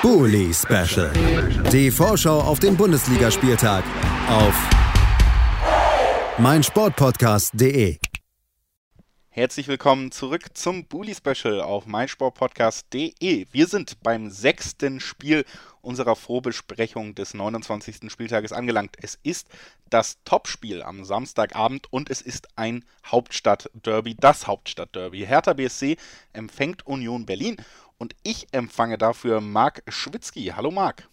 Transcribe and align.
Bully 0.00 0.54
Special. 0.54 1.10
Die 1.72 1.90
Vorschau 1.90 2.40
auf 2.40 2.60
den 2.60 2.76
Bundesligaspieltag 2.76 3.82
auf 4.28 4.54
meinsportpodcast.de. 6.38 7.98
Herzlich 9.28 9.66
willkommen 9.66 10.12
zurück 10.12 10.56
zum 10.56 10.86
Bully 10.86 11.16
Special 11.16 11.60
auf 11.60 11.86
meinsportpodcast.de. 11.86 13.46
Wir 13.50 13.66
sind 13.66 14.00
beim 14.02 14.30
sechsten 14.30 15.00
Spiel 15.00 15.44
unserer 15.80 16.14
Vorbesprechung 16.14 17.16
des 17.16 17.34
29. 17.34 18.10
Spieltages 18.10 18.52
angelangt. 18.52 18.96
Es 19.02 19.18
ist 19.24 19.48
das 19.90 20.18
Topspiel 20.24 20.82
am 20.82 21.04
Samstagabend 21.04 21.92
und 21.92 22.10
es 22.10 22.20
ist 22.20 22.48
ein 22.56 22.84
Hauptstadtderby, 23.06 24.14
das 24.14 24.46
Hauptstadtderby. 24.46 25.26
Hertha 25.26 25.54
BSC 25.54 25.96
empfängt 26.32 26.86
Union 26.86 27.26
Berlin 27.26 27.56
und 27.98 28.14
ich 28.22 28.46
empfange 28.52 28.96
dafür 28.96 29.40
Marc 29.40 29.82
Schwitzky. 29.88 30.52
Hallo 30.56 30.70
Marc. 30.70 31.08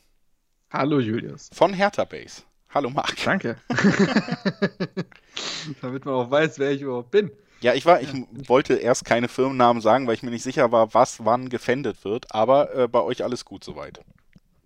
Hallo 0.71 0.99
Julius. 0.99 1.49
Von 1.53 1.73
Hertha 1.73 2.05
Base. 2.05 2.43
Hallo 2.69 2.89
Marc. 2.89 3.15
Danke. 3.23 3.57
Damit 5.81 6.05
man 6.05 6.13
auch 6.13 6.31
weiß, 6.31 6.59
wer 6.59 6.71
ich 6.71 6.81
überhaupt 6.81 7.11
bin. 7.11 7.31
Ja, 7.61 7.73
ich 7.73 7.85
war, 7.85 8.01
ich 8.01 8.09
wollte 8.47 8.75
erst 8.75 9.05
keine 9.05 9.27
Firmennamen 9.27 9.81
sagen, 9.81 10.07
weil 10.07 10.13
ich 10.13 10.23
mir 10.23 10.29
nicht 10.29 10.43
sicher 10.43 10.71
war, 10.71 10.93
was 10.93 11.25
wann 11.25 11.49
gefändet 11.49 12.03
wird, 12.03 12.33
aber 12.33 12.75
äh, 12.75 12.87
bei 12.87 13.01
euch 13.01 13.23
alles 13.23 13.45
gut 13.45 13.63
soweit. 13.63 14.01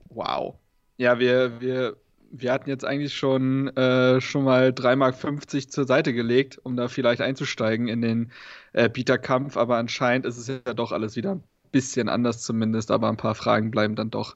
Wow. 0.10 0.56
Ja, 0.98 1.20
wir, 1.20 1.62
wir, 1.62 1.98
wir 2.32 2.52
hatten 2.52 2.70
jetzt 2.70 2.84
eigentlich 2.84 3.16
schon, 3.16 3.68
äh, 3.78 4.20
schon 4.20 4.44
mal 4.44 4.70
3,50 4.70 4.96
Mark 4.96 5.72
zur 5.72 5.86
Seite 5.86 6.14
gelegt, 6.14 6.60
um 6.64 6.76
da 6.76 6.88
vielleicht 6.88 7.22
einzusteigen 7.22 7.88
in 7.88 8.02
den 8.02 8.32
äh, 8.74 8.90
Bieterkampf, 8.90 9.56
aber 9.56 9.78
anscheinend 9.78 10.26
ist 10.26 10.38
es 10.38 10.48
ja 10.48 10.74
doch 10.74 10.92
alles 10.92 11.16
wieder 11.16 11.36
ein 11.36 11.44
bisschen 11.72 12.10
anders 12.10 12.42
zumindest, 12.42 12.92
aber 12.92 13.10
ein 13.10 13.18
paar 13.18 13.36
Fragen 13.36 13.72
bleiben 13.72 13.96
dann 13.96 14.10
doch. 14.10 14.36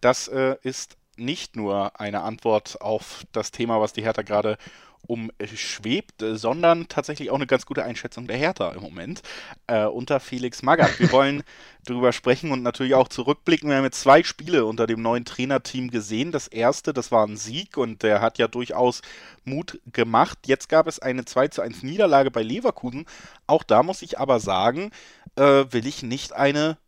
Das 0.00 0.28
äh, 0.28 0.56
ist 0.62 0.96
nicht 1.16 1.56
nur 1.56 1.98
eine 1.98 2.22
Antwort 2.22 2.80
auf 2.80 3.24
das 3.32 3.50
Thema, 3.50 3.80
was 3.80 3.92
die 3.92 4.02
Hertha 4.02 4.22
gerade 4.22 4.58
umschwebt, 5.06 6.24
sondern 6.32 6.88
tatsächlich 6.88 7.30
auch 7.30 7.36
eine 7.36 7.46
ganz 7.46 7.66
gute 7.66 7.84
Einschätzung 7.84 8.26
der 8.26 8.36
Hertha 8.36 8.72
im 8.72 8.82
Moment 8.82 9.22
äh, 9.66 9.84
unter 9.84 10.20
Felix 10.20 10.62
Magath. 10.62 10.98
Wir 10.98 11.12
wollen 11.12 11.42
darüber 11.84 12.12
sprechen 12.12 12.50
und 12.50 12.62
natürlich 12.62 12.94
auch 12.94 13.08
zurückblicken. 13.08 13.68
Wir 13.68 13.76
haben 13.76 13.84
jetzt 13.84 14.00
zwei 14.00 14.22
Spiele 14.24 14.64
unter 14.64 14.86
dem 14.86 15.02
neuen 15.02 15.24
Trainerteam 15.24 15.90
gesehen. 15.90 16.32
Das 16.32 16.48
erste, 16.48 16.92
das 16.92 17.12
war 17.12 17.24
ein 17.26 17.36
Sieg 17.36 17.76
und 17.76 18.02
der 18.02 18.20
hat 18.20 18.38
ja 18.38 18.48
durchaus 18.48 19.02
Mut 19.44 19.80
gemacht. 19.92 20.38
Jetzt 20.46 20.68
gab 20.68 20.88
es 20.88 20.98
eine 20.98 21.24
2 21.24 21.48
zu 21.48 21.62
1 21.62 21.82
Niederlage 21.82 22.30
bei 22.30 22.42
Leverkusen. 22.42 23.06
Auch 23.46 23.62
da 23.62 23.82
muss 23.84 24.02
ich 24.02 24.18
aber 24.18 24.40
sagen, 24.40 24.90
äh, 25.36 25.72
will 25.72 25.86
ich 25.86 26.02
nicht 26.02 26.32
eine 26.32 26.78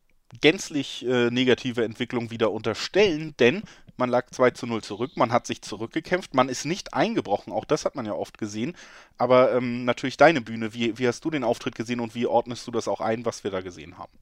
gänzlich 0.41 1.07
äh, 1.07 1.31
negative 1.31 1.85
Entwicklung 1.85 2.31
wieder 2.31 2.51
unterstellen, 2.51 3.35
denn 3.39 3.63
man 3.97 4.11
lag 4.11 4.31
2 4.31 4.51
zu 4.53 4.67
0 4.67 4.83
zurück, 4.83 5.13
man 5.17 5.33
hat 5.33 5.47
sich 5.47 5.63
zurückgekämpft, 5.63 6.35
man 6.35 6.49
ist 6.49 6.65
nicht 6.65 6.95
eingebrochen, 6.95 7.53
auch 7.53 7.65
das 7.65 7.85
hat 7.85 7.97
man 7.97 8.07
ja 8.07 8.13
oft 8.13 8.39
gesehen. 8.39 8.77
Aber 9.17 9.53
ähm, 9.53 9.85
natürlich 9.85 10.17
deine 10.17 10.41
Bühne, 10.41 10.73
wie, 10.73 10.99
wie 10.99 11.09
hast 11.09 11.25
du 11.25 11.31
den 11.31 11.45
Auftritt 11.45 11.75
gesehen 11.75 12.01
und 12.01 12.15
wie 12.15 12.27
ordnest 12.27 12.67
du 12.67 12.71
das 12.71 12.87
auch 12.87 13.01
ein, 13.01 13.25
was 13.25 13.43
wir 13.43 13.51
da 13.51 13.61
gesehen 13.61 13.99
haben? 13.99 14.13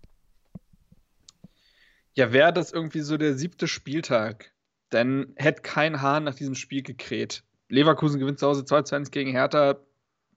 Ja, 2.14 2.32
wäre 2.32 2.52
das 2.52 2.72
irgendwie 2.72 3.00
so 3.00 3.18
der 3.18 3.34
siebte 3.34 3.68
Spieltag, 3.68 4.52
dann 4.88 5.34
hätte 5.36 5.60
kein 5.60 6.00
Hahn 6.00 6.24
nach 6.24 6.34
diesem 6.34 6.54
Spiel 6.54 6.82
gekräht. 6.82 7.42
Leverkusen 7.68 8.18
gewinnt 8.18 8.38
zu 8.38 8.46
Hause 8.46 8.64
2 8.64 8.82
zu 8.82 8.94
1 8.94 9.10
gegen 9.10 9.32
Hertha, 9.32 9.76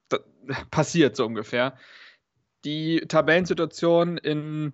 passiert 0.72 1.16
so 1.16 1.26
ungefähr. 1.26 1.78
Die 2.66 3.02
Tabellensituation 3.08 4.18
in 4.18 4.74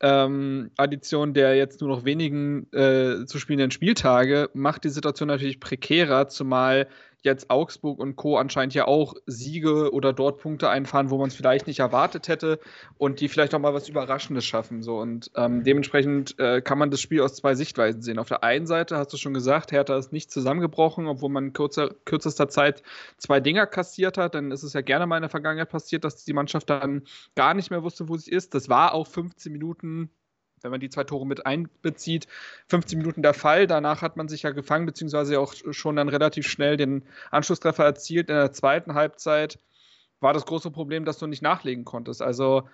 ähm, 0.00 0.70
Addition 0.76 1.34
der 1.34 1.56
jetzt 1.56 1.80
nur 1.80 1.88
noch 1.90 2.04
wenigen 2.04 2.70
äh, 2.72 3.24
zu 3.26 3.38
spielenden 3.38 3.70
Spieltage 3.70 4.50
macht 4.52 4.84
die 4.84 4.90
Situation 4.90 5.28
natürlich 5.28 5.60
prekärer, 5.60 6.28
zumal 6.28 6.88
jetzt 7.24 7.50
Augsburg 7.50 7.98
und 7.98 8.16
Co. 8.16 8.36
anscheinend 8.36 8.74
ja 8.74 8.86
auch 8.86 9.14
Siege 9.26 9.92
oder 9.92 10.12
dort 10.12 10.40
Punkte 10.40 10.68
einfahren, 10.68 11.10
wo 11.10 11.18
man 11.18 11.28
es 11.28 11.34
vielleicht 11.34 11.66
nicht 11.66 11.80
erwartet 11.80 12.28
hätte 12.28 12.60
und 12.98 13.20
die 13.20 13.28
vielleicht 13.28 13.54
auch 13.54 13.58
mal 13.58 13.74
was 13.74 13.88
Überraschendes 13.88 14.44
schaffen. 14.44 14.82
So. 14.82 14.98
Und 14.98 15.30
ähm, 15.34 15.64
dementsprechend 15.64 16.38
äh, 16.38 16.60
kann 16.60 16.78
man 16.78 16.90
das 16.90 17.00
Spiel 17.00 17.22
aus 17.22 17.34
zwei 17.34 17.54
Sichtweisen 17.54 18.02
sehen. 18.02 18.18
Auf 18.18 18.28
der 18.28 18.44
einen 18.44 18.66
Seite 18.66 18.96
hast 18.98 19.12
du 19.12 19.16
schon 19.16 19.34
gesagt, 19.34 19.72
Hertha 19.72 19.96
ist 19.96 20.12
nicht 20.12 20.30
zusammengebrochen, 20.30 21.06
obwohl 21.06 21.30
man 21.30 21.46
in 21.46 21.52
kürzer, 21.54 21.90
kürzester 22.04 22.48
Zeit 22.48 22.82
zwei 23.16 23.40
Dinger 23.40 23.66
kassiert 23.66 24.18
hat. 24.18 24.34
Dann 24.34 24.50
ist 24.50 24.62
es 24.62 24.74
ja 24.74 24.82
gerne 24.82 25.06
mal 25.06 25.16
in 25.16 25.22
der 25.22 25.30
Vergangenheit 25.30 25.70
passiert, 25.70 26.04
dass 26.04 26.24
die 26.24 26.34
Mannschaft 26.34 26.68
dann 26.68 27.02
gar 27.34 27.54
nicht 27.54 27.70
mehr 27.70 27.82
wusste, 27.82 28.08
wo 28.08 28.16
sie 28.16 28.30
ist. 28.30 28.54
Das 28.54 28.68
war 28.68 28.92
auch 28.92 29.06
15 29.06 29.50
Minuten 29.50 30.10
wenn 30.64 30.70
man 30.70 30.80
die 30.80 30.88
zwei 30.88 31.04
Tore 31.04 31.26
mit 31.26 31.46
einbezieht, 31.46 32.26
15 32.68 32.98
Minuten 32.98 33.22
der 33.22 33.34
Fall. 33.34 33.66
Danach 33.66 34.02
hat 34.02 34.16
man 34.16 34.28
sich 34.28 34.42
ja 34.42 34.50
gefangen, 34.50 34.86
beziehungsweise 34.86 35.38
auch 35.38 35.54
schon 35.70 35.96
dann 35.96 36.08
relativ 36.08 36.48
schnell 36.48 36.76
den 36.76 37.04
Anschlusstreffer 37.30 37.84
erzielt. 37.84 38.30
In 38.30 38.36
der 38.36 38.52
zweiten 38.52 38.94
Halbzeit 38.94 39.58
war 40.20 40.32
das 40.32 40.46
große 40.46 40.70
Problem, 40.70 41.04
dass 41.04 41.18
du 41.18 41.26
nicht 41.26 41.42
nachlegen 41.42 41.84
konntest. 41.84 42.22
Also, 42.22 42.66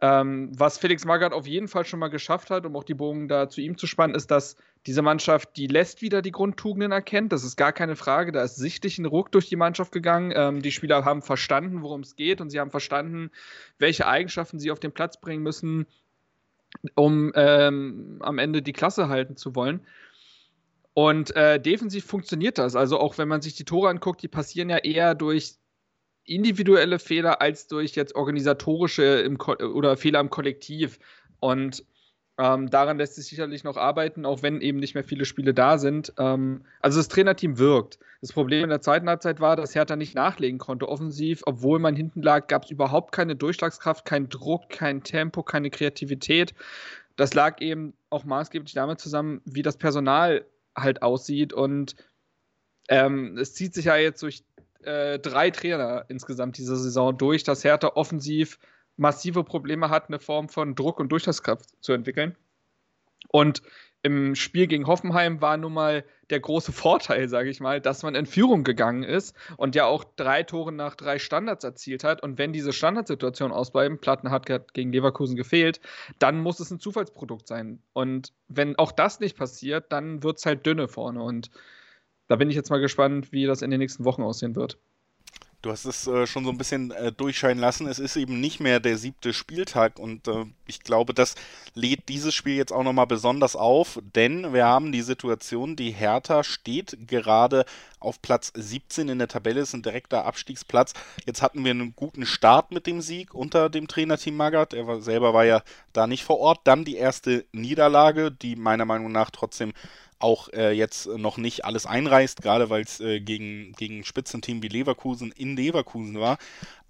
ähm, 0.00 0.50
was 0.56 0.78
Felix 0.78 1.04
Magath 1.04 1.32
auf 1.32 1.46
jeden 1.46 1.68
Fall 1.68 1.84
schon 1.84 1.98
mal 1.98 2.08
geschafft 2.08 2.50
hat, 2.50 2.64
um 2.64 2.76
auch 2.76 2.84
die 2.84 2.94
Bogen 2.94 3.28
da 3.28 3.48
zu 3.48 3.60
ihm 3.60 3.76
zu 3.76 3.86
spannen, 3.86 4.14
ist, 4.14 4.30
dass 4.30 4.56
diese 4.86 5.02
Mannschaft, 5.02 5.56
die 5.56 5.66
lässt 5.66 6.02
wieder 6.02 6.22
die 6.22 6.32
Grundtugenden 6.32 6.92
erkennt. 6.92 7.32
Das 7.32 7.44
ist 7.44 7.56
gar 7.56 7.72
keine 7.72 7.96
Frage. 7.96 8.32
Da 8.32 8.42
ist 8.42 8.56
sichtlich 8.56 8.98
ein 8.98 9.06
Ruck 9.06 9.30
durch 9.32 9.48
die 9.48 9.56
Mannschaft 9.56 9.92
gegangen. 9.92 10.32
Ähm, 10.34 10.62
die 10.62 10.72
Spieler 10.72 11.04
haben 11.04 11.22
verstanden, 11.22 11.82
worum 11.82 12.00
es 12.00 12.16
geht 12.16 12.40
und 12.40 12.50
sie 12.50 12.60
haben 12.60 12.70
verstanden, 12.70 13.30
welche 13.78 14.06
Eigenschaften 14.06 14.58
sie 14.58 14.70
auf 14.70 14.80
den 14.80 14.92
Platz 14.92 15.20
bringen 15.20 15.42
müssen, 15.42 15.86
um 16.94 17.32
ähm, 17.34 18.18
am 18.20 18.38
Ende 18.38 18.62
die 18.62 18.72
Klasse 18.72 19.08
halten 19.08 19.36
zu 19.36 19.54
wollen. 19.54 19.86
Und 20.94 21.34
äh, 21.36 21.58
defensiv 21.58 22.04
funktioniert 22.04 22.58
das. 22.58 22.76
Also 22.76 22.98
auch 22.98 23.16
wenn 23.18 23.28
man 23.28 23.40
sich 23.40 23.54
die 23.54 23.64
Tore 23.64 23.88
anguckt, 23.88 24.22
die 24.22 24.28
passieren 24.28 24.68
ja 24.68 24.78
eher 24.78 25.14
durch 25.14 25.54
individuelle 26.24 26.98
Fehler 26.98 27.40
als 27.40 27.66
durch 27.66 27.94
jetzt 27.94 28.14
organisatorische 28.14 29.28
oder 29.74 29.96
Fehler 29.96 30.20
im 30.20 30.30
Kollektiv. 30.30 30.98
Und 31.40 31.84
ähm, 32.38 32.70
daran 32.70 32.96
lässt 32.96 33.16
sich 33.16 33.26
sicherlich 33.26 33.62
noch 33.62 33.76
arbeiten, 33.76 34.24
auch 34.24 34.42
wenn 34.42 34.60
eben 34.62 34.78
nicht 34.78 34.94
mehr 34.94 35.04
viele 35.04 35.26
Spiele 35.26 35.52
da 35.52 35.76
sind. 35.76 36.14
Ähm, 36.18 36.64
also 36.80 36.98
das 36.98 37.08
Trainerteam 37.08 37.58
wirkt. 37.58 37.98
Das 38.22 38.32
Problem 38.32 38.64
in 38.64 38.70
der 38.70 38.80
zweiten 38.80 39.08
Halbzeit 39.08 39.40
war, 39.40 39.54
dass 39.56 39.74
Hertha 39.74 39.96
nicht 39.96 40.14
nachlegen 40.14 40.58
konnte 40.58 40.88
offensiv. 40.88 41.42
Obwohl 41.44 41.78
man 41.78 41.94
hinten 41.94 42.22
lag, 42.22 42.46
gab 42.46 42.64
es 42.64 42.70
überhaupt 42.70 43.12
keine 43.12 43.36
Durchschlagskraft, 43.36 44.06
keinen 44.06 44.30
Druck, 44.30 44.70
kein 44.70 45.02
Tempo, 45.02 45.42
keine 45.42 45.68
Kreativität. 45.70 46.54
Das 47.16 47.34
lag 47.34 47.60
eben 47.60 47.92
auch 48.08 48.24
maßgeblich 48.24 48.72
damit 48.72 48.98
zusammen, 48.98 49.42
wie 49.44 49.62
das 49.62 49.76
Personal 49.76 50.46
halt 50.74 51.02
aussieht. 51.02 51.52
Und 51.52 51.96
ähm, 52.88 53.36
es 53.36 53.52
zieht 53.52 53.74
sich 53.74 53.84
ja 53.84 53.96
jetzt 53.96 54.22
durch 54.22 54.42
äh, 54.84 55.18
drei 55.18 55.50
Trainer 55.50 56.06
insgesamt 56.08 56.56
diese 56.56 56.76
Saison 56.76 57.16
durch, 57.16 57.44
dass 57.44 57.62
Hertha 57.62 57.88
offensiv 57.94 58.58
massive 59.02 59.44
Probleme 59.44 59.90
hat, 59.90 60.08
eine 60.08 60.18
Form 60.18 60.48
von 60.48 60.74
Druck 60.74 60.98
und 60.98 61.10
Durchschlagskraft 61.12 61.68
zu 61.80 61.92
entwickeln. 61.92 62.36
Und 63.28 63.62
im 64.04 64.34
Spiel 64.34 64.66
gegen 64.66 64.86
Hoffenheim 64.88 65.40
war 65.40 65.56
nun 65.56 65.74
mal 65.74 66.04
der 66.30 66.40
große 66.40 66.72
Vorteil, 66.72 67.28
sage 67.28 67.50
ich 67.50 67.60
mal, 67.60 67.80
dass 67.80 68.02
man 68.02 68.14
in 68.14 68.26
Führung 68.26 68.64
gegangen 68.64 69.02
ist 69.02 69.36
und 69.56 69.74
ja 69.74 69.84
auch 69.84 70.04
drei 70.16 70.42
Tore 70.42 70.72
nach 70.72 70.96
drei 70.96 71.18
Standards 71.18 71.64
erzielt 71.64 72.02
hat. 72.04 72.22
Und 72.22 72.38
wenn 72.38 72.52
diese 72.52 72.72
Standardsituationen 72.72 73.56
ausbleiben, 73.56 73.98
Platten 73.98 74.30
hat 74.30 74.46
gegen 74.72 74.92
Leverkusen 74.92 75.36
gefehlt, 75.36 75.80
dann 76.18 76.40
muss 76.40 76.60
es 76.60 76.70
ein 76.70 76.80
Zufallsprodukt 76.80 77.46
sein. 77.46 77.82
Und 77.92 78.32
wenn 78.48 78.76
auch 78.76 78.92
das 78.92 79.20
nicht 79.20 79.36
passiert, 79.36 79.92
dann 79.92 80.22
wird 80.22 80.38
es 80.38 80.46
halt 80.46 80.66
dünne 80.66 80.88
vorne. 80.88 81.22
Und 81.22 81.50
da 82.28 82.36
bin 82.36 82.50
ich 82.50 82.56
jetzt 82.56 82.70
mal 82.70 82.80
gespannt, 82.80 83.32
wie 83.32 83.46
das 83.46 83.62
in 83.62 83.70
den 83.70 83.80
nächsten 83.80 84.04
Wochen 84.04 84.22
aussehen 84.22 84.56
wird. 84.56 84.78
Du 85.62 85.70
hast 85.70 85.84
es 85.84 86.08
äh, 86.08 86.26
schon 86.26 86.44
so 86.44 86.50
ein 86.50 86.58
bisschen 86.58 86.90
äh, 86.90 87.12
durchscheinen 87.12 87.60
lassen. 87.60 87.86
Es 87.86 88.00
ist 88.00 88.16
eben 88.16 88.40
nicht 88.40 88.58
mehr 88.58 88.80
der 88.80 88.98
siebte 88.98 89.32
Spieltag 89.32 90.00
und 90.00 90.26
äh, 90.26 90.44
ich 90.66 90.80
glaube, 90.80 91.14
das 91.14 91.36
lädt 91.74 92.08
dieses 92.08 92.34
Spiel 92.34 92.56
jetzt 92.56 92.72
auch 92.72 92.82
nochmal 92.82 93.06
besonders 93.06 93.54
auf, 93.54 94.00
denn 94.16 94.52
wir 94.52 94.66
haben 94.66 94.90
die 94.90 95.02
Situation, 95.02 95.76
die 95.76 95.92
Hertha 95.92 96.42
steht 96.42 97.06
gerade 97.06 97.64
auf 98.00 98.20
Platz 98.20 98.52
17 98.56 99.08
in 99.08 99.20
der 99.20 99.28
Tabelle, 99.28 99.60
ist 99.60 99.72
ein 99.72 99.82
direkter 99.82 100.24
Abstiegsplatz. 100.24 100.94
Jetzt 101.26 101.42
hatten 101.42 101.64
wir 101.64 101.70
einen 101.70 101.94
guten 101.94 102.26
Start 102.26 102.72
mit 102.72 102.88
dem 102.88 103.00
Sieg 103.00 103.32
unter 103.32 103.70
dem 103.70 103.86
Trainerteam 103.86 104.36
Magath. 104.36 104.74
Er 104.74 104.88
war, 104.88 105.00
selber 105.00 105.32
war 105.32 105.44
ja 105.44 105.62
da 105.92 106.08
nicht 106.08 106.24
vor 106.24 106.40
Ort. 106.40 106.62
Dann 106.64 106.84
die 106.84 106.96
erste 106.96 107.44
Niederlage, 107.52 108.32
die 108.32 108.56
meiner 108.56 108.84
Meinung 108.84 109.12
nach 109.12 109.30
trotzdem 109.30 109.72
auch 110.22 110.48
äh, 110.52 110.72
jetzt 110.72 111.06
noch 111.06 111.36
nicht 111.36 111.64
alles 111.64 111.86
einreißt, 111.86 112.42
gerade 112.42 112.70
weil 112.70 112.82
es 112.82 113.00
äh, 113.00 113.20
gegen, 113.20 113.72
gegen 113.72 114.04
Spitzenteam 114.04 114.62
wie 114.62 114.68
Leverkusen 114.68 115.32
in 115.32 115.56
Leverkusen 115.56 116.18
war. 116.20 116.38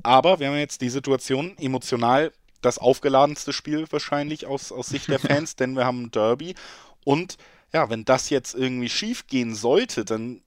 Aber 0.02 0.40
wir 0.40 0.48
haben 0.48 0.56
jetzt 0.56 0.80
die 0.80 0.90
Situation, 0.90 1.56
emotional 1.58 2.32
das 2.60 2.78
aufgeladenste 2.78 3.52
Spiel 3.52 3.86
wahrscheinlich 3.90 4.46
aus, 4.46 4.72
aus 4.72 4.88
Sicht 4.88 5.08
der 5.08 5.18
Fans, 5.20 5.56
denn 5.56 5.74
wir 5.74 5.84
haben 5.84 6.04
ein 6.04 6.10
Derby. 6.10 6.54
Und 7.04 7.36
ja, 7.72 7.90
wenn 7.90 8.04
das 8.04 8.30
jetzt 8.30 8.54
irgendwie 8.54 8.88
schief 8.88 9.26
gehen 9.26 9.54
sollte, 9.54 10.04
dann 10.04 10.42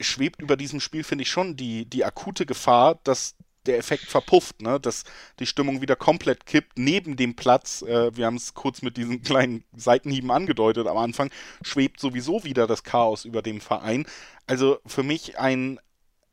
schwebt 0.00 0.42
über 0.42 0.56
diesem 0.56 0.80
Spiel, 0.80 1.04
finde 1.04 1.22
ich, 1.22 1.30
schon 1.30 1.56
die, 1.56 1.86
die 1.86 2.04
akute 2.04 2.46
Gefahr, 2.46 2.98
dass 3.04 3.36
der 3.66 3.78
Effekt 3.78 4.04
verpufft, 4.04 4.62
ne? 4.62 4.78
dass 4.80 5.04
die 5.38 5.46
Stimmung 5.46 5.80
wieder 5.80 5.96
komplett 5.96 6.46
kippt 6.46 6.78
neben 6.78 7.16
dem 7.16 7.34
Platz. 7.34 7.82
Äh, 7.82 8.16
wir 8.16 8.26
haben 8.26 8.36
es 8.36 8.54
kurz 8.54 8.82
mit 8.82 8.96
diesen 8.96 9.22
kleinen 9.22 9.64
Seitenhieben 9.74 10.30
angedeutet 10.30 10.86
am 10.86 10.96
Anfang, 10.96 11.30
schwebt 11.62 12.00
sowieso 12.00 12.44
wieder 12.44 12.66
das 12.66 12.82
Chaos 12.82 13.24
über 13.24 13.42
dem 13.42 13.60
Verein. 13.60 14.06
Also 14.46 14.78
für 14.86 15.02
mich 15.02 15.38
ein, 15.38 15.80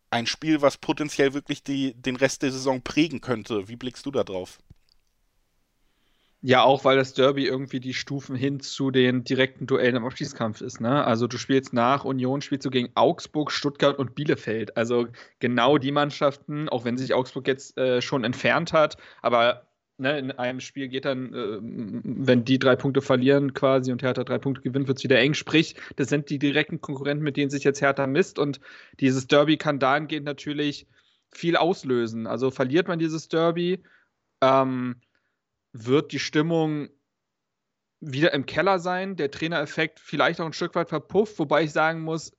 ein 0.10 0.28
Spiel, 0.28 0.62
was 0.62 0.78
potenziell 0.78 1.34
wirklich 1.34 1.64
die, 1.64 1.94
den 1.94 2.16
Rest 2.16 2.42
der 2.42 2.52
Saison 2.52 2.82
prägen 2.82 3.22
könnte. 3.22 3.68
Wie 3.68 3.78
blickst 3.78 4.06
du 4.06 4.12
da 4.12 4.24
drauf? 4.24 4.60
Ja, 6.44 6.64
auch 6.64 6.86
weil 6.86 6.98
das 6.98 7.14
Derby 7.14 7.46
irgendwie 7.46 7.80
die 7.80 7.94
Stufen 7.94 8.36
hin 8.36 8.60
zu 8.62 8.90
den 8.90 9.24
direkten 9.24 9.68
Duellen 9.68 9.96
im 9.96 10.06
Abschiedskampf 10.06 10.62
ist. 10.62 10.82
Ne? 10.82 11.06
Also 11.06 11.28
du 11.28 11.38
spielst 11.38 11.72
nach 11.72 12.04
Union, 12.04 12.42
spielst 12.42 12.66
du 12.66 12.72
gegen 12.72 12.90
Augsburg, 12.96 13.52
Stuttgart 13.52 14.00
und 14.00 14.16
Bielefeld. 14.16 14.76
Also 14.76 15.08
genau 15.40 15.78
die 15.78 15.92
Mannschaften, 15.92 16.68
auch 16.68 16.84
wenn 16.84 16.98
sich 16.98 17.14
Augsburg 17.14 17.48
jetzt 17.48 17.78
äh, 17.78 18.02
schon 18.02 18.24
entfernt 18.24 18.74
hat, 18.74 18.98
aber 19.22 19.68
ne, 20.00 20.18
in 20.18 20.32
einem 20.32 20.60
Spiel 20.62 20.88
geht 20.88 21.06
dann, 21.06 21.32
äh, 21.32 21.60
wenn 21.62 22.44
die 22.44 22.58
drei 22.58 22.76
Punkte 22.76 23.02
verlieren 23.02 23.54
quasi 23.54 23.92
und 23.92 24.02
Hertha 24.02 24.24
drei 24.24 24.40
Punkte 24.40 24.64
gewinnt, 24.64 24.88
wird 24.88 24.98
es 24.98 25.04
wieder 25.04 25.20
eng. 25.20 25.36
Sprich, 25.36 25.76
das 25.96 26.10
sind 26.10 26.32
die 26.32 26.40
direkten 26.40 26.82
Konkurrenten, 26.82 27.24
mit 27.24 27.38
denen 27.38 27.52
sich 27.52 27.64
jetzt 27.64 27.82
Hertha 27.82 28.08
misst 28.08 28.40
und 28.40 28.60
dieses 29.00 29.28
Derby 29.28 29.58
kann 29.58 29.78
dahingehend 29.78 30.26
natürlich 30.26 30.88
viel 31.32 31.56
auslösen. 31.56 32.26
Also 32.26 32.50
verliert 32.50 32.88
man 32.88 32.98
dieses 32.98 33.28
Derby, 33.28 33.84
ähm, 34.42 34.96
wird 35.74 36.12
die 36.12 36.20
Stimmung 36.20 36.90
wieder 38.00 38.34
im 38.34 38.46
Keller 38.46 38.80
sein, 38.80 39.16
der 39.16 39.32
Trainereffekt 39.32 40.00
vielleicht 40.00 40.42
auch 40.42 40.46
ein 40.46 40.54
Stück 40.54 40.76
weit 40.76 40.90
verpufft, 40.90 41.38
wobei 41.40 41.64
ich 41.64 41.72
sagen 41.72 42.02
muss, 42.02 42.32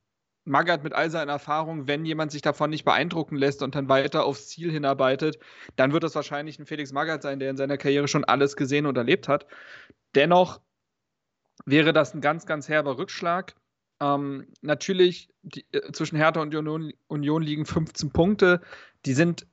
Magath 0.44 0.82
mit 0.82 0.93
all 0.93 1.08
seinen 1.08 1.29
Erfahrungen, 1.29 1.87
wenn 1.87 2.05
jemand 2.05 2.32
sich 2.32 2.43
davon 2.43 2.70
nicht 2.70 2.84
beeindrucken 2.84 3.37
lässt 3.37 3.62
und 3.62 3.76
dann 3.76 3.88
weiter 3.88 4.25
aufs 4.25 4.49
Ziel 4.49 4.73
hinarbeitet, 4.73 5.38
dann 5.76 5.93
wird 5.93 6.02
das 6.02 6.17
wahrscheinlich 6.17 6.58
ein 6.58 6.67
Felix 6.67 6.93
Magath 6.93 7.23
sein, 7.23 7.38
der 7.38 7.50
in 7.50 7.56
seiner 7.56 7.79
Karriere 7.79 8.08
schon 8.08 8.25
alles 8.25 8.56
gesehen 8.56 8.87
und 8.87 8.96
erlebt 8.96 9.29
hat. 9.29 9.46
Dennoch 10.17 10.61
wäre 11.64 11.93
das 11.93 12.12
ein 12.12 12.20
ganz, 12.20 12.44
ganz 12.44 12.69
herber 12.69 12.99
Rückschlag. 12.99 13.55
Ähm, 14.00 14.49
natürlich, 14.62 15.29
die, 15.43 15.64
äh, 15.70 15.93
zwischen 15.93 16.17
Hertha 16.17 16.40
und 16.40 16.52
Union, 16.55 16.93
Union 17.06 17.43
liegen 17.43 17.64
15 17.64 18.11
Punkte. 18.11 18.61
Die 19.06 19.14
sind 19.14 19.46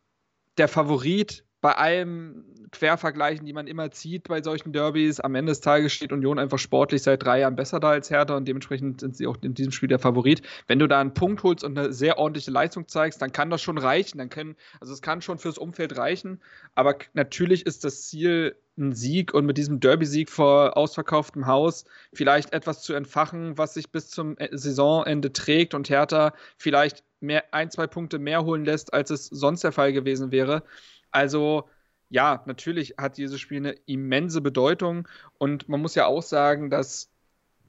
der 0.58 0.68
Favorit 0.68 1.46
bei 1.61 1.73
allem 1.73 2.45
Quervergleichen, 2.71 3.45
die 3.45 3.53
man 3.53 3.67
immer 3.67 3.91
zieht 3.91 4.27
bei 4.27 4.41
solchen 4.41 4.71
Derbys, 4.71 5.19
am 5.19 5.35
Ende 5.35 5.51
des 5.51 5.61
Tages 5.61 5.91
steht 5.91 6.11
Union 6.11 6.39
einfach 6.39 6.59
sportlich 6.59 7.01
seit 7.01 7.23
drei 7.23 7.39
Jahren 7.39 7.56
besser 7.56 7.79
da 7.79 7.89
als 7.89 8.09
Hertha 8.09 8.38
und 8.38 8.47
dementsprechend 8.47 9.01
sind 9.01 9.17
sie 9.17 9.27
auch 9.27 9.38
in 9.41 9.53
diesem 9.53 9.71
Spiel 9.71 9.89
der 9.89 10.00
Favorit. 10.00 10.41
Wenn 10.67 10.79
du 10.79 10.88
da 10.88 11.00
einen 11.00 11.13
Punkt 11.13 11.44
holst 11.44 11.63
und 11.63 11.77
eine 11.77 11.91
sehr 11.91 12.17
ordentliche 12.17 12.51
Leistung 12.51 12.88
zeigst, 12.88 13.21
dann 13.21 13.31
kann 13.31 13.50
das 13.50 13.61
schon 13.61 13.77
reichen. 13.77 14.19
Dann 14.19 14.29
können, 14.29 14.56
also 14.79 14.94
es 14.94 15.01
kann 15.01 15.21
schon 15.21 15.39
fürs 15.39 15.57
Umfeld 15.57 15.97
reichen, 15.97 16.39
aber 16.75 16.95
natürlich 17.13 17.65
ist 17.65 17.83
das 17.83 18.07
Ziel 18.07 18.56
ein 18.77 18.94
Sieg 18.94 19.33
und 19.33 19.45
mit 19.45 19.57
diesem 19.57 19.79
Derby-Sieg 19.79 20.29
vor 20.29 20.77
ausverkauftem 20.77 21.47
Haus 21.47 21.85
vielleicht 22.13 22.53
etwas 22.53 22.81
zu 22.81 22.94
entfachen, 22.94 23.57
was 23.57 23.73
sich 23.73 23.91
bis 23.91 24.09
zum 24.09 24.38
Saisonende 24.51 25.33
trägt 25.33 25.73
und 25.73 25.89
Hertha 25.89 26.33
vielleicht 26.57 27.03
mehr, 27.19 27.44
ein, 27.53 27.69
zwei 27.69 27.88
Punkte 27.88 28.19
mehr 28.19 28.45
holen 28.45 28.63
lässt, 28.63 28.94
als 28.94 29.09
es 29.09 29.25
sonst 29.25 29.63
der 29.63 29.73
Fall 29.73 29.91
gewesen 29.91 30.31
wäre. 30.31 30.63
Also 31.11 31.67
ja, 32.09 32.44
natürlich 32.45 32.95
hat 32.97 33.17
dieses 33.17 33.39
Spiel 33.39 33.57
eine 33.57 33.75
immense 33.85 34.41
Bedeutung 34.41 35.07
und 35.38 35.69
man 35.69 35.81
muss 35.81 35.95
ja 35.95 36.07
auch 36.07 36.23
sagen, 36.23 36.69
dass 36.69 37.09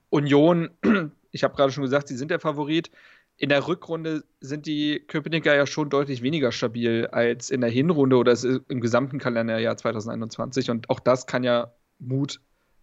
Union, 0.08 0.70
ich 1.30 1.44
habe 1.44 1.54
gerade 1.54 1.72
schon 1.72 1.84
gesagt, 1.84 2.08
sie 2.08 2.16
sind 2.16 2.30
der 2.30 2.40
Favorit. 2.40 2.90
In 3.36 3.48
der 3.48 3.66
Rückrunde 3.66 4.24
sind 4.40 4.66
die 4.66 5.00
Köpenicker 5.06 5.54
ja 5.54 5.66
schon 5.66 5.88
deutlich 5.88 6.22
weniger 6.22 6.52
stabil 6.52 7.06
als 7.06 7.50
in 7.50 7.62
der 7.62 7.70
Hinrunde 7.70 8.16
oder 8.16 8.36
im 8.68 8.80
gesamten 8.80 9.18
Kalenderjahr 9.18 9.76
2021 9.76 10.70
und 10.70 10.90
auch 10.90 11.00
das 11.00 11.26
kann 11.26 11.42
ja 11.42 11.72
Mut 11.98 12.40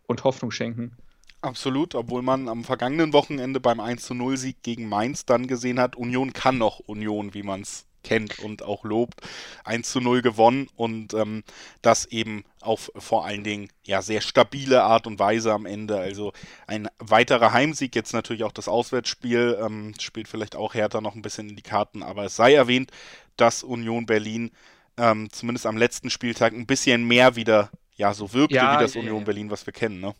und 0.07 0.23
Hoffnung 0.23 0.51
schenken. 0.51 0.97
Absolut, 1.41 1.93
obwohl 1.93 2.23
man 2.23 2.49
am 2.49 2.63
vergangenen 2.63 3.13
Wochenende 3.13 3.59
beim 3.59 3.79
1 3.79 4.09
0 4.09 4.37
Sieg 4.37 4.63
gegen 4.63 4.89
Mainz 4.89 5.25
dann 5.25 5.45
gesehen 5.45 5.79
hat, 5.79 5.95
Union 5.95 6.33
kann 6.33 6.57
noch 6.57 6.79
Union, 6.79 7.35
wie 7.35 7.43
man 7.43 7.61
es 7.61 7.85
kennt 8.07 8.39
und 8.39 8.63
auch 8.63 8.85
lobt. 8.85 9.21
1 9.65 9.89
zu 9.89 9.99
0 9.99 10.21
gewonnen 10.21 10.69
und 10.75 11.13
ähm, 11.13 11.43
das 11.81 12.05
eben 12.05 12.45
auf 12.61 12.89
vor 12.95 13.25
allen 13.25 13.43
Dingen 13.43 13.69
ja 13.83 14.01
sehr 14.01 14.21
stabile 14.21 14.83
Art 14.83 15.07
und 15.07 15.19
Weise 15.19 15.51
am 15.51 15.65
Ende. 15.65 15.97
Also 15.97 16.31
ein 16.67 16.87
weiterer 16.99 17.51
Heimsieg, 17.51 17.95
jetzt 17.95 18.13
natürlich 18.13 18.45
auch 18.45 18.53
das 18.53 18.69
Auswärtsspiel, 18.69 19.59
ähm, 19.61 19.93
spielt 19.99 20.29
vielleicht 20.29 20.55
auch 20.55 20.73
Hertha 20.73 21.01
noch 21.01 21.15
ein 21.15 21.21
bisschen 21.21 21.49
in 21.49 21.55
die 21.57 21.63
Karten, 21.63 22.01
aber 22.01 22.25
es 22.25 22.35
sei 22.35 22.53
erwähnt, 22.53 22.91
dass 23.35 23.63
Union 23.63 24.05
Berlin 24.05 24.51
ähm, 24.97 25.29
zumindest 25.31 25.65
am 25.65 25.77
letzten 25.77 26.09
Spieltag 26.09 26.53
ein 26.53 26.65
bisschen 26.65 27.05
mehr 27.05 27.35
wieder 27.35 27.69
ja 27.95 28.13
so 28.13 28.33
wirkte 28.33 28.55
ja, 28.55 28.77
wie 28.77 28.83
das 28.83 28.95
Union 28.95 29.25
Berlin, 29.25 29.51
was 29.51 29.65
wir 29.65 29.73
kennen, 29.73 29.99
ne? 29.99 30.15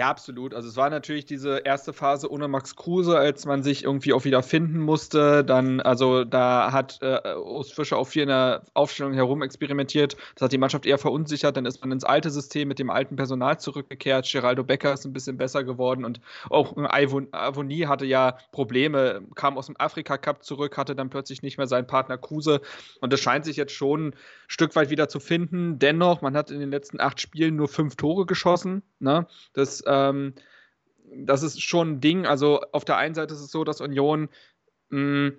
Ja, 0.00 0.08
absolut. 0.08 0.54
Also 0.54 0.66
es 0.66 0.78
war 0.78 0.88
natürlich 0.88 1.26
diese 1.26 1.58
erste 1.58 1.92
Phase 1.92 2.32
ohne 2.32 2.48
Max 2.48 2.74
Kruse, 2.74 3.18
als 3.18 3.44
man 3.44 3.62
sich 3.62 3.84
irgendwie 3.84 4.14
auch 4.14 4.24
wieder 4.24 4.42
finden 4.42 4.80
musste. 4.80 5.44
Dann, 5.44 5.82
also 5.82 6.24
da 6.24 6.72
hat 6.72 7.00
äh, 7.02 7.34
Urs 7.34 7.70
Fischer 7.70 7.98
auch 7.98 8.06
viel 8.06 8.22
in 8.22 8.28
der 8.28 8.62
Aufstellung 8.72 9.12
herum 9.12 9.42
experimentiert. 9.42 10.16
Das 10.36 10.44
hat 10.46 10.52
die 10.52 10.56
Mannschaft 10.56 10.86
eher 10.86 10.96
verunsichert. 10.96 11.54
Dann 11.54 11.66
ist 11.66 11.82
man 11.82 11.92
ins 11.92 12.04
alte 12.04 12.30
System 12.30 12.68
mit 12.68 12.78
dem 12.78 12.88
alten 12.88 13.16
Personal 13.16 13.60
zurückgekehrt. 13.60 14.26
Geraldo 14.32 14.64
Becker 14.64 14.94
ist 14.94 15.04
ein 15.04 15.12
bisschen 15.12 15.36
besser 15.36 15.64
geworden 15.64 16.06
und 16.06 16.22
auch 16.48 16.78
Avonie 16.78 17.84
hatte 17.84 18.06
ja 18.06 18.38
Probleme, 18.52 19.20
kam 19.34 19.58
aus 19.58 19.66
dem 19.66 19.76
Afrika 19.78 20.16
Cup 20.16 20.42
zurück, 20.44 20.78
hatte 20.78 20.96
dann 20.96 21.10
plötzlich 21.10 21.42
nicht 21.42 21.58
mehr 21.58 21.66
seinen 21.66 21.86
Partner 21.86 22.16
Kruse. 22.16 22.62
Und 23.02 23.12
das 23.12 23.20
scheint 23.20 23.44
sich 23.44 23.58
jetzt 23.58 23.72
schon 23.72 24.06
ein 24.06 24.14
Stück 24.48 24.74
weit 24.76 24.88
wieder 24.88 25.10
zu 25.10 25.20
finden. 25.20 25.78
Dennoch, 25.78 26.22
man 26.22 26.38
hat 26.38 26.50
in 26.50 26.58
den 26.58 26.70
letzten 26.70 27.02
acht 27.02 27.20
Spielen 27.20 27.56
nur 27.56 27.68
fünf 27.68 27.96
Tore 27.96 28.24
geschossen. 28.24 28.82
Ne? 28.98 29.26
Das 29.52 29.82
ähm, 29.90 30.34
das 31.12 31.42
ist 31.42 31.60
schon 31.60 31.92
ein 31.92 32.00
Ding. 32.00 32.26
Also 32.26 32.60
auf 32.72 32.84
der 32.84 32.96
einen 32.96 33.14
Seite 33.14 33.34
ist 33.34 33.40
es 33.40 33.50
so, 33.50 33.64
dass 33.64 33.80
Union 33.80 34.28
mh, 34.90 34.98
hm, 34.98 35.36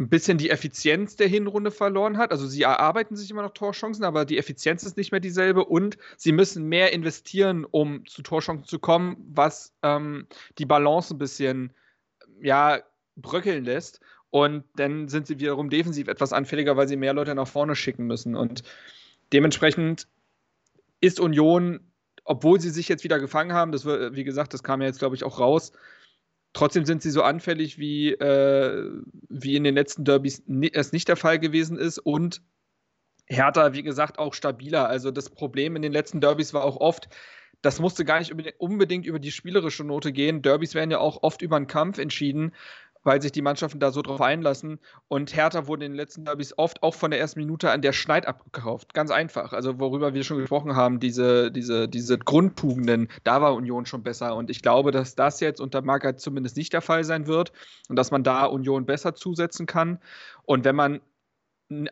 ein 0.00 0.08
bisschen 0.08 0.38
die 0.38 0.50
Effizienz 0.50 1.14
der 1.16 1.28
Hinrunde 1.28 1.70
verloren 1.70 2.18
hat. 2.18 2.32
Also 2.32 2.46
sie 2.46 2.62
erarbeiten 2.62 3.16
sich 3.16 3.30
immer 3.30 3.42
noch 3.42 3.54
Torchancen, 3.54 4.04
aber 4.04 4.24
die 4.24 4.38
Effizienz 4.38 4.82
ist 4.82 4.96
nicht 4.96 5.12
mehr 5.12 5.20
dieselbe 5.20 5.64
und 5.64 5.96
sie 6.16 6.32
müssen 6.32 6.64
mehr 6.64 6.92
investieren, 6.92 7.64
um 7.64 8.04
zu 8.06 8.22
Torchancen 8.22 8.66
zu 8.66 8.80
kommen, 8.80 9.16
was 9.32 9.72
ähm, 9.82 10.26
die 10.58 10.66
Balance 10.66 11.14
ein 11.14 11.18
bisschen 11.18 11.72
ja, 12.40 12.80
bröckeln 13.16 13.64
lässt. 13.64 14.00
Und 14.30 14.64
dann 14.74 15.06
sind 15.06 15.28
sie 15.28 15.38
wiederum 15.38 15.70
defensiv 15.70 16.08
etwas 16.08 16.32
anfälliger, 16.32 16.76
weil 16.76 16.88
sie 16.88 16.96
mehr 16.96 17.14
Leute 17.14 17.36
nach 17.36 17.46
vorne 17.46 17.76
schicken 17.76 18.06
müssen. 18.08 18.34
Und 18.34 18.64
dementsprechend 19.32 20.08
ist 21.00 21.20
Union 21.20 21.78
obwohl 22.24 22.60
sie 22.60 22.70
sich 22.70 22.88
jetzt 22.88 23.04
wieder 23.04 23.18
gefangen 23.18 23.52
haben, 23.52 23.72
das 23.72 23.84
wird, 23.84 24.16
wie 24.16 24.24
gesagt, 24.24 24.54
das 24.54 24.62
kam 24.62 24.80
ja 24.80 24.88
jetzt, 24.88 24.98
glaube 24.98 25.14
ich, 25.14 25.24
auch 25.24 25.38
raus. 25.38 25.72
Trotzdem 26.52 26.84
sind 26.84 27.02
sie 27.02 27.10
so 27.10 27.22
anfällig, 27.22 27.78
wie, 27.78 28.12
äh, 28.12 28.90
wie 29.28 29.56
in 29.56 29.64
den 29.64 29.74
letzten 29.74 30.04
Derbys 30.04 30.42
es 30.72 30.92
nicht 30.92 31.08
der 31.08 31.16
Fall 31.16 31.38
gewesen 31.38 31.76
ist. 31.76 31.98
Und 31.98 32.42
Hertha, 33.26 33.72
wie 33.72 33.82
gesagt, 33.82 34.18
auch 34.18 34.34
stabiler. 34.34 34.88
Also 34.88 35.10
das 35.10 35.30
Problem 35.30 35.76
in 35.76 35.82
den 35.82 35.92
letzten 35.92 36.20
Derbys 36.20 36.54
war 36.54 36.64
auch 36.64 36.76
oft, 36.76 37.08
das 37.62 37.80
musste 37.80 38.04
gar 38.04 38.18
nicht 38.18 38.32
unbedingt 38.58 39.06
über 39.06 39.18
die 39.18 39.32
spielerische 39.32 39.84
Note 39.84 40.12
gehen. 40.12 40.42
Derbys 40.42 40.74
werden 40.74 40.90
ja 40.90 40.98
auch 40.98 41.22
oft 41.22 41.42
über 41.42 41.56
einen 41.56 41.66
Kampf 41.66 41.98
entschieden 41.98 42.52
weil 43.04 43.22
sich 43.22 43.32
die 43.32 43.42
Mannschaften 43.42 43.78
da 43.78 43.92
so 43.92 44.02
drauf 44.02 44.20
einlassen. 44.20 44.80
Und 45.08 45.36
Hertha 45.36 45.66
wurde 45.66 45.84
in 45.84 45.92
den 45.92 45.96
letzten 45.96 46.24
Derbys 46.24 46.58
oft 46.58 46.82
auch 46.82 46.94
von 46.94 47.10
der 47.10 47.20
ersten 47.20 47.40
Minute 47.40 47.70
an 47.70 47.82
der 47.82 47.92
Schneid 47.92 48.26
abgekauft. 48.26 48.94
Ganz 48.94 49.10
einfach. 49.10 49.52
Also 49.52 49.78
worüber 49.78 50.14
wir 50.14 50.24
schon 50.24 50.38
gesprochen 50.38 50.74
haben, 50.74 50.98
diese, 50.98 51.52
diese, 51.52 51.88
diese 51.88 52.18
Grundtugenden, 52.18 53.08
da 53.22 53.40
war 53.40 53.54
Union 53.54 53.86
schon 53.86 54.02
besser. 54.02 54.34
Und 54.34 54.50
ich 54.50 54.62
glaube, 54.62 54.90
dass 54.90 55.14
das 55.14 55.40
jetzt 55.40 55.60
unter 55.60 55.82
Magath 55.82 56.20
zumindest 56.20 56.56
nicht 56.56 56.72
der 56.72 56.82
Fall 56.82 57.04
sein 57.04 57.26
wird 57.26 57.52
und 57.88 57.96
dass 57.96 58.10
man 58.10 58.24
da 58.24 58.46
Union 58.46 58.86
besser 58.86 59.14
zusetzen 59.14 59.66
kann. 59.66 60.00
Und 60.44 60.64
wenn 60.64 60.76
man 60.76 61.00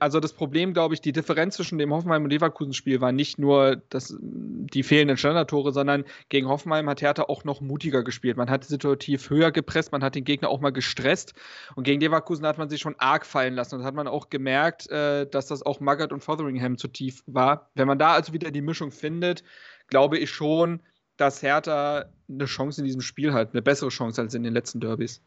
also 0.01 0.21
das 0.21 0.35
Problem, 0.35 0.75
glaube 0.75 0.95
ich, 0.95 1.01
die 1.01 1.13
Differenz 1.13 1.57
zwischen 1.57 1.79
dem 1.79 1.93
Hoffenheim 1.93 2.25
und 2.25 2.31
Leverkusen-Spiel 2.31 3.01
war 3.01 3.11
nicht 3.11 3.39
nur 3.39 3.77
das, 3.89 4.15
die 4.21 4.83
fehlenden 4.83 5.17
Standardtore, 5.17 5.73
sondern 5.73 6.05
gegen 6.29 6.49
Hoffenheim 6.49 6.89
hat 6.89 7.01
Hertha 7.01 7.25
auch 7.25 7.45
noch 7.45 7.61
mutiger 7.63 8.03
gespielt. 8.03 8.37
Man 8.37 8.51
hat 8.51 8.65
situativ 8.65 9.31
höher 9.31 9.51
gepresst, 9.51 9.91
man 9.91 10.05
hat 10.05 10.15
den 10.15 10.25
Gegner 10.25 10.51
auch 10.51 10.61
mal 10.61 10.73
gestresst 10.73 11.33
und 11.75 11.85
gegen 11.85 12.01
Leverkusen 12.01 12.47
hat 12.47 12.59
man 12.59 12.69
sich 12.69 12.81
schon 12.81 12.97
arg 12.99 13.25
fallen 13.25 13.55
lassen 13.55 13.77
und 13.77 13.85
hat 13.85 13.95
man 13.95 14.09
auch 14.09 14.29
gemerkt, 14.29 14.91
äh, 14.91 15.27
dass 15.27 15.47
das 15.47 15.63
auch 15.63 15.81
Magath 15.81 16.13
und 16.13 16.23
Fotheringham 16.23 16.77
zu 16.77 16.89
tief 16.89 17.23
war. 17.27 17.71
Wenn 17.75 17.89
man 17.89 17.99
da 17.99 18.13
also 18.13 18.35
wieder 18.35 18.51
die 18.51 18.63
Mischung 18.63 18.91
findet, 18.91 19.43
glaube 19.89 20.19
ich 20.19 20.31
schon, 20.31 20.83
dass 21.17 21.43
Hertha 21.43 22.07
eine 22.29 22.45
Chance 22.45 22.83
in 22.83 22.85
diesem 22.85 23.01
Spiel 23.01 23.33
hat, 23.33 23.53
eine 23.53 23.63
bessere 23.63 23.91
Chance 23.91 24.21
als 24.21 24.35
in 24.35 24.43
den 24.43 24.53
letzten 24.53 24.81
Derbys 24.81 25.23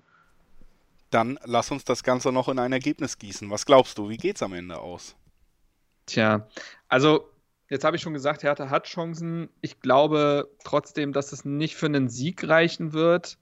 dann 1.15 1.39
lass 1.45 1.71
uns 1.71 1.85
das 1.85 2.03
Ganze 2.03 2.33
noch 2.33 2.49
in 2.49 2.59
ein 2.59 2.73
Ergebnis 2.73 3.17
gießen. 3.17 3.49
Was 3.49 3.65
glaubst 3.65 3.97
du, 3.97 4.09
wie 4.09 4.17
geht's 4.17 4.43
am 4.43 4.51
Ende 4.51 4.79
aus? 4.79 5.15
Tja, 6.05 6.47
also 6.89 7.29
jetzt 7.69 7.85
habe 7.85 7.95
ich 7.95 8.01
schon 8.01 8.13
gesagt, 8.13 8.43
Hertha 8.43 8.69
hat 8.69 8.85
Chancen. 8.85 9.49
Ich 9.61 9.79
glaube 9.79 10.51
trotzdem, 10.65 11.13
dass 11.13 11.31
es 11.31 11.45
nicht 11.45 11.77
für 11.77 11.85
einen 11.85 12.09
Sieg 12.09 12.45
reichen 12.47 12.91
wird. 12.91 13.37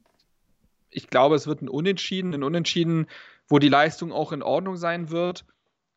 Ich 0.92 1.08
glaube, 1.08 1.36
es 1.36 1.48
wird 1.48 1.64
ein 1.64 1.68
Unentschieden, 1.68 2.36
ein 2.36 2.44
Unentschieden, 2.44 3.08
wo 3.48 3.58
die 3.58 3.70
Leistung 3.70 4.12
auch 4.12 4.32
in 4.32 4.44
Ordnung 4.44 4.78
sein 4.78 5.10
wird. 5.10 5.44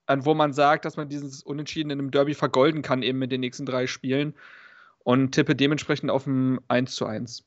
wo 0.09 0.35
man 0.35 0.53
sagt, 0.55 0.85
dass 0.87 0.97
man 0.97 1.09
dieses 1.09 1.43
Unentschieden 1.43 1.91
in 1.91 1.99
einem 1.99 2.11
Derby 2.11 2.35
vergolden 2.35 2.81
kann, 2.81 3.03
eben 3.03 3.19
mit 3.19 3.33
den 3.33 3.41
nächsten 3.41 3.67
drei 3.67 3.87
Spielen. 3.87 4.35
Und 5.01 5.33
tippe 5.33 5.55
dementsprechend 5.55 6.11
auf 6.11 6.27
ein 6.27 6.59
1 6.69 6.95
zu 6.95 7.05
1. 7.05 7.45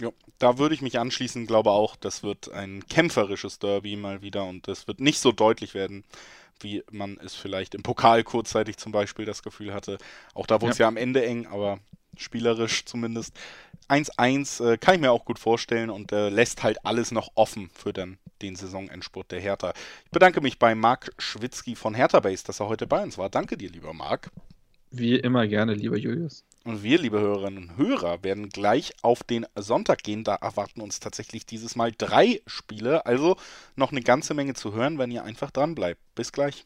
Ja, 0.00 0.10
da 0.38 0.58
würde 0.58 0.74
ich 0.74 0.82
mich 0.82 0.98
anschließen, 0.98 1.46
glaube 1.46 1.70
auch, 1.70 1.96
das 1.96 2.22
wird 2.22 2.50
ein 2.52 2.84
kämpferisches 2.88 3.58
Derby 3.58 3.96
mal 3.96 4.22
wieder 4.22 4.44
und 4.44 4.68
es 4.68 4.88
wird 4.88 5.00
nicht 5.00 5.20
so 5.20 5.32
deutlich 5.32 5.74
werden, 5.74 6.04
wie 6.60 6.82
man 6.90 7.18
es 7.22 7.34
vielleicht 7.34 7.74
im 7.74 7.82
Pokal 7.82 8.24
kurzzeitig 8.24 8.76
zum 8.76 8.92
Beispiel 8.92 9.24
das 9.24 9.42
Gefühl 9.42 9.74
hatte. 9.74 9.98
Auch 10.34 10.46
da 10.46 10.60
wurde 10.60 10.72
es 10.72 10.78
ja. 10.78 10.84
ja 10.84 10.88
am 10.88 10.96
Ende 10.96 11.24
eng, 11.24 11.46
aber 11.46 11.78
spielerisch 12.16 12.84
zumindest. 12.84 13.34
1-1 13.88 14.64
äh, 14.64 14.78
kann 14.78 14.94
ich 14.94 15.00
mir 15.00 15.12
auch 15.12 15.24
gut 15.24 15.38
vorstellen 15.38 15.90
und 15.90 16.12
äh, 16.12 16.28
lässt 16.28 16.62
halt 16.62 16.84
alles 16.84 17.10
noch 17.10 17.30
offen 17.34 17.70
für 17.74 17.92
dann 17.92 18.18
den 18.40 18.56
Saisonendspurt 18.56 19.30
der 19.30 19.40
Hertha. 19.40 19.72
Ich 20.04 20.10
bedanke 20.10 20.40
mich 20.40 20.58
bei 20.58 20.74
Marc 20.74 21.12
Schwitzky 21.18 21.76
von 21.76 21.94
Hertha 21.94 22.20
Base, 22.20 22.44
dass 22.44 22.60
er 22.60 22.68
heute 22.68 22.86
bei 22.86 23.02
uns 23.02 23.18
war. 23.18 23.28
Danke 23.28 23.56
dir, 23.56 23.70
lieber 23.70 23.92
Marc. 23.92 24.30
Wie 24.90 25.16
immer 25.16 25.46
gerne, 25.46 25.74
lieber 25.74 25.96
Julius. 25.96 26.44
Und 26.64 26.84
wir, 26.84 26.98
liebe 26.98 27.18
Hörerinnen 27.18 27.70
und 27.70 27.76
Hörer, 27.76 28.22
werden 28.22 28.48
gleich 28.48 28.92
auf 29.02 29.24
den 29.24 29.46
Sonntag 29.56 30.02
gehen. 30.04 30.22
Da 30.22 30.36
erwarten 30.36 30.80
uns 30.80 31.00
tatsächlich 31.00 31.44
dieses 31.44 31.74
Mal 31.74 31.92
drei 31.96 32.40
Spiele. 32.46 33.04
Also 33.04 33.36
noch 33.74 33.90
eine 33.90 34.02
ganze 34.02 34.32
Menge 34.34 34.54
zu 34.54 34.72
hören, 34.72 34.98
wenn 34.98 35.10
ihr 35.10 35.24
einfach 35.24 35.50
dran 35.50 35.74
bleibt. 35.74 36.00
Bis 36.14 36.30
gleich. 36.30 36.64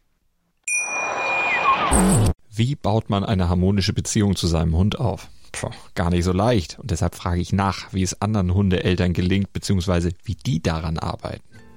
Wie 2.50 2.75
baut 2.75 3.09
man 3.09 3.25
eine 3.25 3.49
harmonische 3.49 3.95
Beziehung 3.95 4.37
zu 4.37 4.47
seinem 4.47 4.76
Hund 4.76 4.99
auf? 4.99 5.29
Puh, 5.53 5.71
gar 5.95 6.11
nicht 6.11 6.25
so 6.25 6.33
leicht. 6.33 6.79
Und 6.79 6.91
deshalb 6.91 7.15
frage 7.15 7.41
ich 7.41 7.55
nach, 7.55 7.95
wie 7.95 8.03
es 8.03 8.21
anderen 8.21 8.53
Hundeeltern 8.53 9.15
gelingt, 9.15 9.55
beziehungsweise 9.55 10.12
wie 10.25 10.35
die 10.35 10.62
daran 10.62 10.99
arbeiten. 10.99 11.56